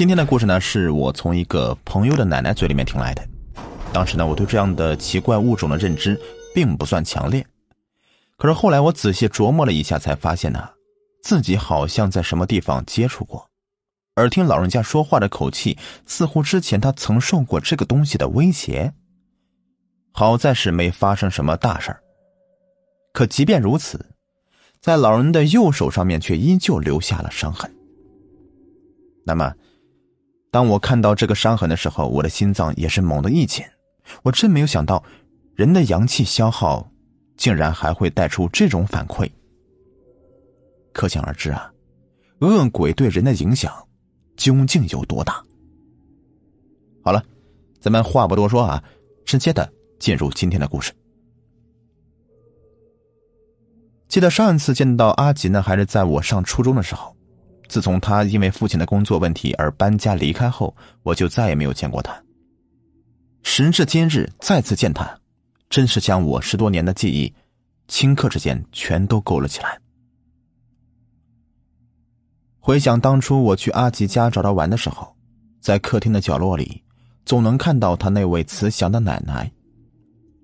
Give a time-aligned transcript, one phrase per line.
[0.00, 3.22] 今天的故事呢，是我从一个朋友的奶奶嘴里面听来的。
[3.92, 6.18] 当时呢，我对这样的奇怪物种的认知
[6.54, 7.46] 并不算强烈。
[8.38, 10.70] 可是后来我仔细琢磨了一下，才发现呢，
[11.22, 13.50] 自己好像在什么地方接触过，
[14.14, 15.76] 而听老人家说话的口气，
[16.06, 18.94] 似乎之前他曾受过这个东西的威胁。
[20.12, 22.00] 好在是没发生什么大事儿。
[23.12, 24.06] 可即便如此，
[24.80, 27.70] 在老人的右手上面却依旧留下了伤痕。
[29.26, 29.54] 那么，
[30.50, 33.64] 当我看到这个伤痕的时候，我的心脏也是猛地一紧。
[34.22, 35.02] 我真没有想到，
[35.54, 36.90] 人的阳气消耗，
[37.36, 39.30] 竟然还会带出这种反馈。
[40.92, 41.72] 可想而知啊，
[42.40, 43.72] 恶鬼对人的影响
[44.36, 45.40] 究竟有多大？
[47.04, 47.24] 好了，
[47.80, 48.82] 咱们话不多说啊，
[49.24, 50.92] 直接的进入今天的故事。
[54.08, 57.16] 记得上一次见到阿吉呢，还是在我上初中的时候。
[57.70, 62.20] 自从他因为父亲的工作问题而搬家离开后，我就再也没有见过他。
[63.44, 65.08] 时至今日，再次见他，
[65.68, 67.32] 真是将我十多年的记忆，
[67.86, 69.78] 顷刻之间全都勾了起来。
[72.58, 75.16] 回想当初我去阿吉家找他玩的时候，
[75.60, 76.82] 在客厅的角落里，
[77.24, 79.48] 总能看到他那位慈祥的奶奶，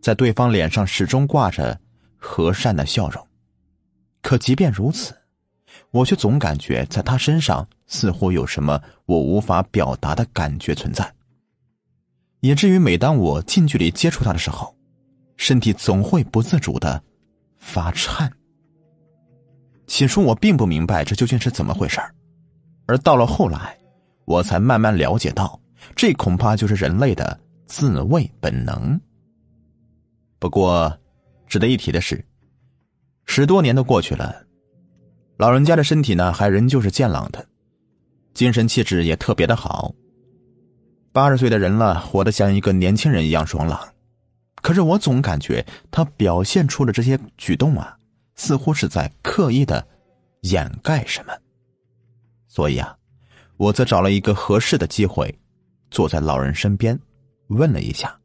[0.01, 1.77] 在对方脸上始终挂着
[2.17, 3.27] 和善的笑容。
[4.23, 5.13] 可即便如此，
[5.97, 11.11] 我却总感觉在他身上似乎有什么我无法表达的感觉存在，
[12.41, 14.77] 以至于每当我近距离接触他的时候，
[15.39, 17.03] 身体总会不自主的
[17.57, 18.31] 发颤。
[19.87, 21.99] 起初我并不明白这究竟是怎么回事
[22.87, 23.79] 而到了后来，
[24.27, 25.59] 我才慢慢了解到，
[25.95, 29.01] 这恐怕就是人类的自卫本能。
[30.39, 30.95] 不过，
[31.47, 32.23] 值得一提的是，
[33.25, 34.46] 十多年都过去了。
[35.37, 37.47] 老人家的身体呢，还仍旧是健朗的，
[38.33, 39.95] 精神气质也特别的好。
[41.13, 43.79] 八十岁的人了，活得像一个年轻人一样爽朗。
[44.63, 47.95] 可是我总感觉他表现出的这些举动啊，
[48.35, 49.87] 似乎是在刻意的
[50.41, 51.35] 掩盖什么。
[52.49, 52.97] 所以啊，
[53.59, 55.39] 我则找了一个合适的机会，
[55.91, 56.99] 坐在老人身边，
[57.49, 58.19] 问了一下。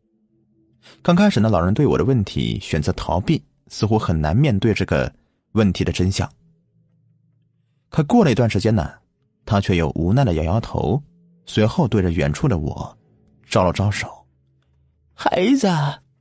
[1.01, 5.13] 刚开始呢，老人对我的问题选择逃避，似乎很难面对这个
[5.51, 6.29] 问题的真相。
[7.91, 8.89] 可过了一段时间呢，
[9.45, 11.03] 他却又无奈的摇摇头，
[11.45, 12.97] 随后对着远处的我
[13.49, 14.07] 招了招手
[15.13, 15.67] ：“孩子，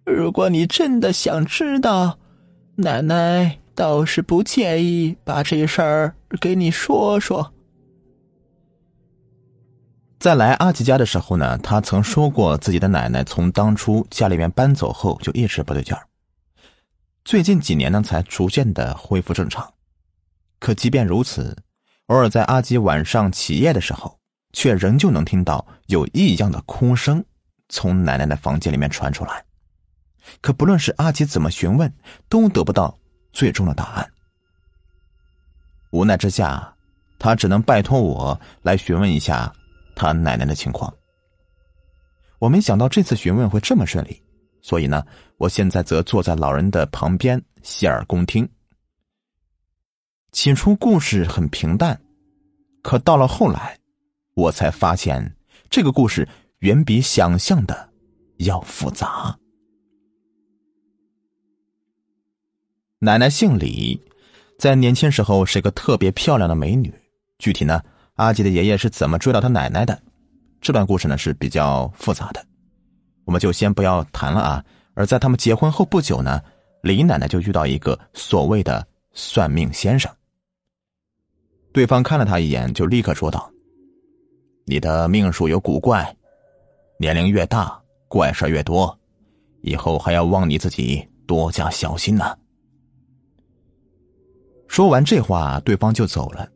[0.05, 2.19] 如果你真的想知道，
[2.75, 7.53] 奶奶倒是不介意把这事儿给你说说。”
[10.19, 16.03] 在来阿吉家的时候呢，他曾说过自己的奶奶从当初家里面搬走后就一直不对劲儿，
[17.25, 19.73] 最近几年呢才逐渐的恢复正常。
[20.61, 21.57] 可即便如此，
[22.07, 24.17] 偶尔在阿吉晚上起夜的时候，
[24.53, 27.25] 却仍旧能听到有异样的哭声
[27.69, 29.43] 从奶奶的房间里面传出来。
[30.41, 31.93] 可不论是阿吉怎么询问，
[32.29, 32.97] 都得不到
[33.33, 34.09] 最终的答案。
[35.91, 36.73] 无奈之下，
[37.19, 39.53] 他只能拜托我来询问一下
[39.97, 40.93] 他奶奶的情况。
[42.39, 44.23] 我没想到这次询问会这么顺利，
[44.61, 45.05] 所以呢，
[45.37, 48.49] 我现在则坐在老人的旁边，洗耳恭听。
[50.33, 52.01] 起初故事很平淡，
[52.83, 53.77] 可到了后来，
[54.35, 55.35] 我才发现
[55.69, 56.27] 这个故事
[56.61, 57.91] 远比想象的
[58.39, 59.37] 要复杂。
[63.01, 64.01] 奶奶姓李，
[64.57, 66.95] 在年轻时候是个特别漂亮的美女。
[67.39, 67.83] 具体呢，
[68.15, 70.01] 阿吉的爷爷是怎么追到他奶奶的？
[70.61, 72.45] 这段故事呢是比较复杂的，
[73.25, 74.65] 我们就先不要谈了啊。
[74.95, 76.41] 而在他们结婚后不久呢，
[76.83, 80.15] 李奶奶就遇到一个所谓的算命先生。
[81.73, 83.51] 对方看了他一眼，就立刻说道
[84.67, 86.17] ：“你的命数有古怪，
[86.99, 88.99] 年龄越大，怪事越多，
[89.63, 92.37] 以后还要望你自己多加小心呐。”
[94.67, 96.49] 说完这话，对方就走了，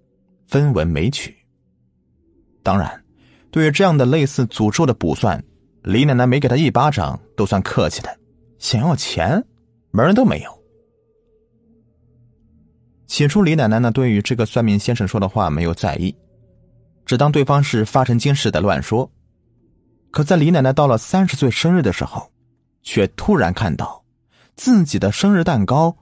[0.47, 1.37] 分文没取。
[2.63, 3.05] 当然，
[3.51, 5.45] 对于这样的类似诅咒的卜算，
[5.83, 8.19] 李奶奶没给他一巴掌都算客气的，
[8.59, 9.45] 想要钱，
[9.91, 10.54] 门都没有。
[13.07, 16.15] 起初，李奶奶呢对于这个算命先生说的话没有在意，
[17.05, 19.11] 只当对方是发神经似的乱说。
[20.11, 22.31] 可在李奶奶到了三十岁生日的时候，
[22.83, 24.03] 却突然看到
[24.57, 25.95] 自己的生日蛋糕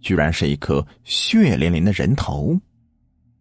[0.00, 2.58] 居然是一颗血淋淋的人头，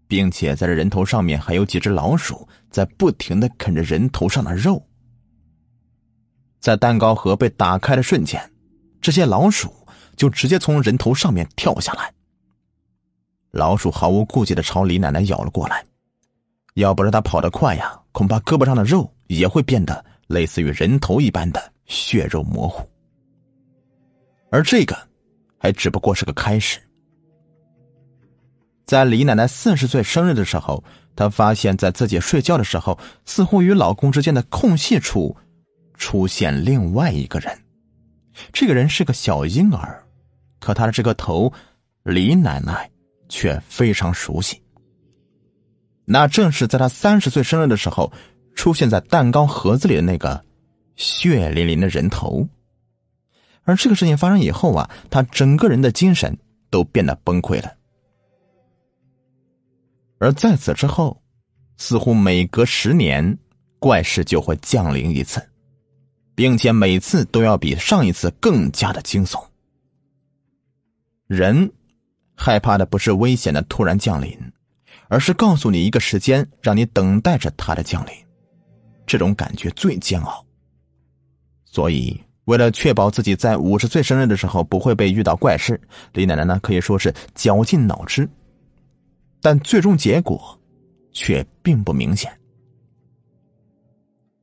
[0.07, 4.83] 并且在这人头上面还有几只老鼠在不停的啃着人头上的肉。
[6.59, 8.41] 在蛋糕盒被打开的瞬间，
[8.99, 9.71] 这些老鼠
[10.15, 12.11] 就直接从人头上面跳下来。
[13.55, 15.81] 老鼠毫无顾忌的朝李奶奶咬了过来，
[16.73, 22.85] 要不是他跑得快呀，恐怕胳膊上的肉也会变得类似于人头一般的血肉模糊。
[24.51, 24.93] 而这个，
[25.57, 26.81] 还只不过是个开始。
[28.83, 30.83] 在李奶奶四十岁生日的时候，
[31.15, 35.33] 她发现，在自己睡觉的时候，似乎与老公之间的空隙处，
[35.93, 37.57] 出现另外一个人。
[38.51, 40.03] 这个人是个小婴儿，
[40.59, 41.53] 可他的这个头，
[42.03, 42.91] 李奶奶
[43.27, 44.61] 却非常熟悉。
[46.05, 48.11] 那正是在他三十岁生日的时候，
[48.53, 50.43] 出现在蛋糕盒子里的那个
[50.95, 52.47] 血淋淋的人头。
[53.63, 56.37] 而这个事情发生以后啊，他整个人的精神
[56.69, 57.73] 都变得崩溃了。
[60.19, 61.19] 而在此之后，
[61.75, 63.37] 似乎每隔十年，
[63.79, 65.41] 怪事就会降临一次，
[66.35, 69.43] 并且每次都要比上一次更加的惊悚。
[71.27, 71.71] 人
[72.35, 74.37] 害怕的不是危险的突然降临，
[75.07, 78.13] 而是告诉你一个时间，让你等待着它的降临，
[79.05, 80.45] 这种感觉最煎熬。
[81.63, 85.79] 所以，为了确保自己在五十岁生日的时候不会被遇到怪事，
[86.13, 88.29] 李奶奶呢可以说是绞尽脑汁。
[89.41, 90.59] 但最终结果，
[91.11, 92.31] 却并不明显。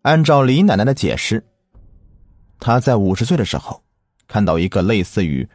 [0.02, 1.44] 按照李奶奶的解释，
[2.58, 3.82] 她在五十岁的时候，
[4.26, 5.48] 看到一个类似于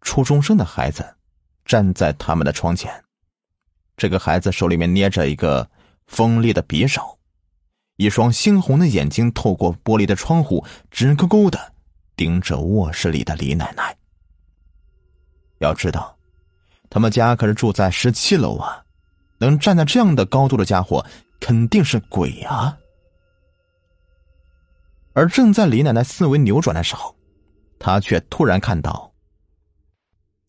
[0.00, 1.04] 初中生的孩子
[1.64, 2.92] 站在他们的窗前。
[3.96, 5.68] 这个孩子手里面捏着一个
[6.06, 7.18] 锋利的匕首，
[7.96, 11.72] 一双猩红的眼睛透过玻璃的窗户直勾勾的
[12.16, 13.96] 盯着卧室里的李奶奶。
[15.58, 16.16] 要知道，
[16.90, 18.84] 他们家可是住在十七楼啊。
[19.38, 21.04] 能站在这样的高度的家伙，
[21.40, 22.78] 肯定是鬼啊！
[25.14, 27.12] 而正在李奶奶思维扭转的时候，
[27.76, 29.11] 她却突然看到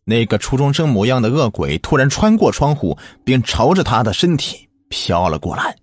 [0.05, 5.75] 那个初中生模样的恶鬼突然穿过窗户，并朝着他的身体飘了过来。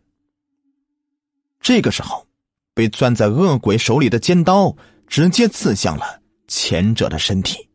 [1.61, 2.27] 这个时候，
[2.75, 4.75] 被攥在恶鬼手里的尖刀
[5.07, 7.69] 直接刺向了前者的身体。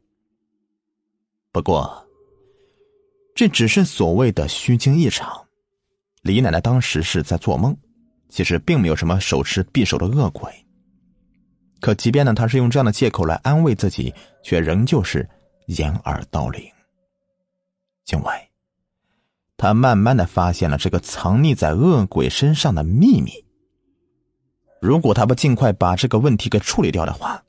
[1.51, 2.05] 不过，
[3.33, 5.45] 这只是所谓的虚惊一场，
[6.21, 7.75] 李奶奶当时是在做梦，
[8.29, 10.51] 其实并没有什么手持匕首的恶鬼。
[11.79, 15.27] 可即便呢，她是用这样的借口来安慰自己，却仍旧是
[15.67, 16.61] 掩耳盗铃。
[18.11, 18.31] 因为，
[19.57, 23.31] 他慢慢的发现了这个藏匿在恶鬼身上的秘密。
[24.79, 27.43] 如果他不尽快把这个问题给处理掉的话，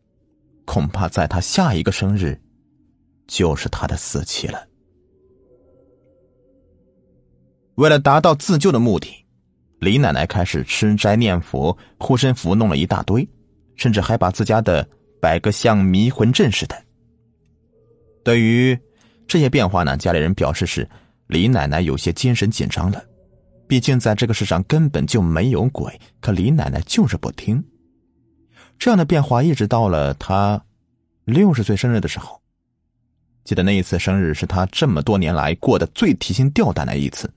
[0.64, 2.40] 恐怕在他下一个生日，
[3.26, 4.66] 就是他的死期了。
[7.74, 9.26] 为了达到自救的目的，
[9.80, 13.28] 李奶奶开始吃斋念佛、护身符，弄了一大堆，
[13.74, 14.88] 甚至还把自家的
[15.20, 16.85] 摆个像迷魂阵似的。
[18.26, 18.76] 对于
[19.28, 20.88] 这些变化呢，家里人表示是
[21.28, 23.00] 李奶奶有些精神紧张了。
[23.69, 27.62] 毕竟在这个世上根本就没有鬼，可李奶奶就是不听。
[28.81, 30.61] 这样的变化一直到了她
[31.25, 32.43] 六十岁生日的时候，
[33.44, 37.32] 记得那一次生日是她这么多年来过得最提心吊胆的一次。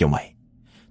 [0.00, 0.36] 因为，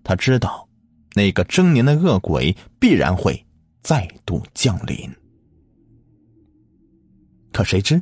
[0.05, 0.69] 他知道，
[1.15, 3.45] 那个狰狞的恶鬼必然会
[3.81, 5.13] 再度降临。
[7.51, 8.01] 可谁知，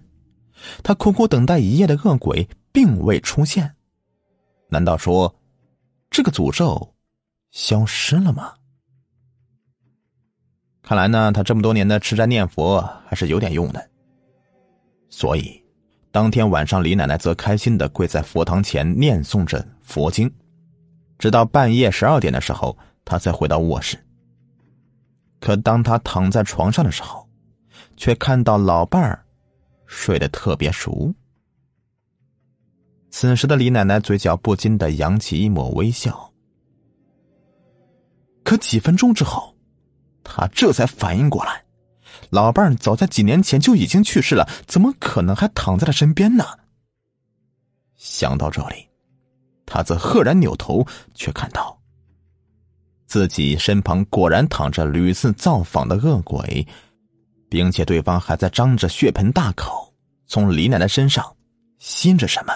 [0.83, 3.75] 他苦苦等待一夜的恶鬼并未出现。
[4.69, 5.33] 难道说，
[6.09, 6.93] 这个诅咒
[7.51, 8.53] 消失了吗？
[10.81, 13.89] 看来呢，他这么多年的吃斋念佛还是有点用的。
[15.09, 15.63] 所以，
[16.11, 20.29] 当天晚上，李奶奶则开心的跪在佛堂前念诵着佛经。
[21.17, 23.97] 直到半夜十二点的时候，他才回到卧室。
[25.39, 27.25] 可当他躺在床上的时候，
[27.95, 29.22] 却看到老伴儿
[29.95, 31.13] 睡得特别熟。
[33.11, 36.33] 此时的李奶奶嘴角不禁的扬起一抹微笑。
[38.43, 39.55] 可几分钟之后，
[40.23, 41.63] 他这才反应过来，
[42.31, 46.43] 老伴儿早在几年前就已经去世了，怎么可能还躺在他身边呢？
[47.95, 48.89] 想到这里。
[49.65, 51.79] 他则赫然扭头，却看到
[53.05, 56.67] 自己身旁果然躺着屡次造访的恶鬼，
[57.53, 59.93] 并且对方还在张着血盆大口
[60.25, 61.23] 从李奶奶身上
[61.77, 62.53] 吸着什么。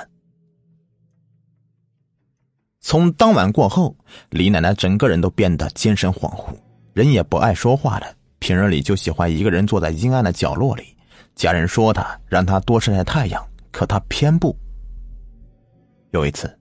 [2.80, 3.96] 从当晚过后，
[4.32, 6.48] 李奶奶整个人都变得精神恍惚，
[6.94, 8.08] 人也不爱说话了。
[8.40, 10.98] 平日里就喜欢一个人坐在阴暗的角落里。
[11.36, 14.58] 家人说她让她多晒晒太阳，可她偏不。
[16.10, 16.52] 有一次。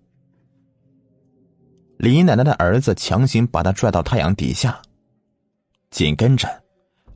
[1.97, 4.79] 李奶奶的儿子强行把她拽到太阳底下，
[5.89, 6.47] 紧跟着，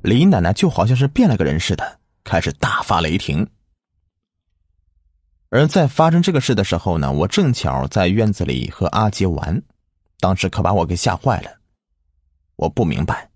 [0.02, 3.47] 李奶奶就好像是变了个人似的，开始大发雷霆。
[5.50, 9.62] 而在发生这个事的时候呢，我正巧在院子里和阿杰玩，
[10.21, 11.50] 当时可把我给吓坏了。
[12.57, 13.30] 我不明白，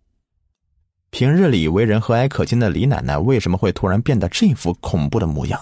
[1.10, 5.60] 平日里为人和蔼可亲的李奶奶为什么会突然变得这副恐怖的模样。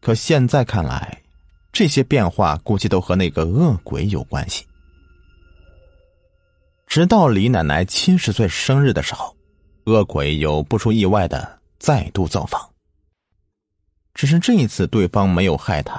[0.00, 1.22] 可现在看来，
[1.72, 4.66] 这些变化估计都和那个恶鬼有关系。
[6.92, 9.34] 直到李奶奶七十岁生日的时候，
[9.86, 12.60] 恶鬼又不出意外的再度造访。
[14.12, 15.98] 只是这一次，对方没有害他，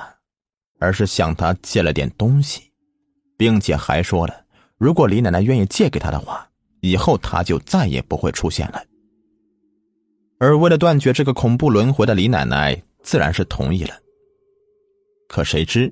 [0.78, 2.72] 而是向他借了点东西，
[3.36, 4.46] 并且还说了，
[4.78, 6.48] 如果李奶奶愿意借给他的话，
[6.82, 8.80] 以后他就再也不会出现了。
[10.38, 12.80] 而为了断绝这个恐怖轮回的李奶奶。
[13.02, 13.96] 自然是同意了。
[15.28, 15.92] 可谁知，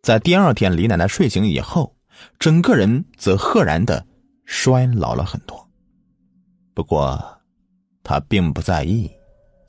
[0.00, 1.94] 在第二天李奶奶睡醒以后，
[2.40, 4.04] 整个人则赫然的
[4.44, 5.68] 衰老了很多。
[6.74, 7.40] 不过，
[8.02, 9.10] 他并不在意，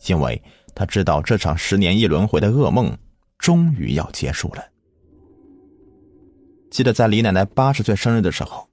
[0.07, 0.41] 因为
[0.73, 2.97] 他知道这场十年一轮回的噩梦
[3.37, 4.63] 终于要结束了。
[6.71, 8.67] 记得在李奶奶八十岁生日的时候，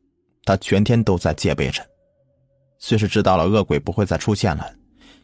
[0.44, 1.87] 他全天都在戒备着。
[2.78, 4.75] 虽是知道了恶鬼不会再出现了，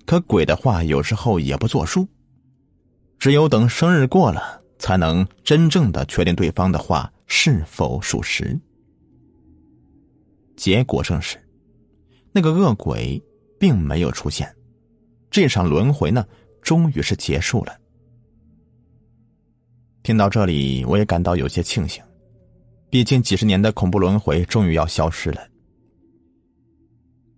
[0.06, 2.06] 可鬼的话有时候也不作数。
[3.18, 8.56] 只有等生日过了，才能真正的确定对方的话是否属实。
[10.58, 11.38] 结果正是，
[12.32, 13.22] 那个恶鬼
[13.60, 14.52] 并没有出现，
[15.30, 16.26] 这场轮回呢，
[16.60, 17.78] 终于是结束了。
[20.02, 22.02] 听到这里，我也感到有些庆幸，
[22.90, 25.46] 毕竟几十年的恐怖轮回终于要消失了。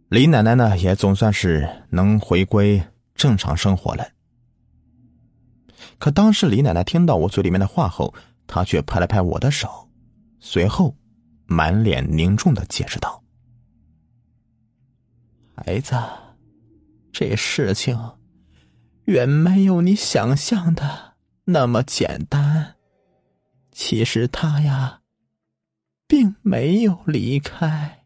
[0.08, 2.82] 李奶奶呢，也总算是能回归
[3.14, 4.08] 正常生活了。
[5.98, 8.14] 可当时李奶奶听到我嘴里面的话后，
[8.46, 9.68] 她却拍了拍我的手，
[10.40, 10.96] 随后
[11.52, 13.20] 满脸凝重的解释道
[15.52, 15.96] ：“孩子，
[17.10, 17.98] 这事情
[19.06, 22.76] 远没有你想象的那么简单。
[23.72, 25.00] 其实他呀，
[26.06, 27.99] 并没有离开。”